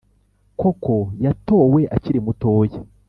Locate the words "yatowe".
1.25-1.81